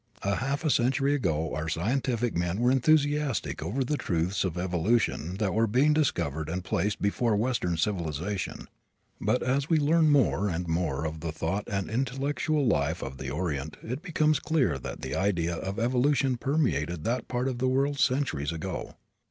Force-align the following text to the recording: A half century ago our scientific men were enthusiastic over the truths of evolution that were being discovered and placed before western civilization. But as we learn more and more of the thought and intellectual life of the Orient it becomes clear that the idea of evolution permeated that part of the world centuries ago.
A 0.23 0.37
half 0.37 0.67
century 0.71 1.13
ago 1.13 1.53
our 1.53 1.69
scientific 1.69 2.35
men 2.35 2.59
were 2.59 2.71
enthusiastic 2.71 3.61
over 3.61 3.83
the 3.83 3.97
truths 3.97 4.43
of 4.43 4.57
evolution 4.57 5.35
that 5.35 5.53
were 5.53 5.67
being 5.67 5.93
discovered 5.93 6.49
and 6.49 6.63
placed 6.63 6.99
before 7.03 7.35
western 7.35 7.77
civilization. 7.77 8.67
But 9.23 9.43
as 9.43 9.69
we 9.69 9.77
learn 9.77 10.09
more 10.09 10.49
and 10.49 10.67
more 10.67 11.05
of 11.05 11.19
the 11.19 11.31
thought 11.31 11.67
and 11.67 11.87
intellectual 11.87 12.65
life 12.65 13.03
of 13.03 13.19
the 13.19 13.29
Orient 13.29 13.77
it 13.83 14.01
becomes 14.01 14.39
clear 14.39 14.79
that 14.79 15.01
the 15.03 15.13
idea 15.13 15.55
of 15.55 15.77
evolution 15.77 16.35
permeated 16.35 17.03
that 17.03 17.27
part 17.27 17.47
of 17.47 17.59
the 17.59 17.67
world 17.67 17.99
centuries 17.99 18.51
ago. 18.51 18.95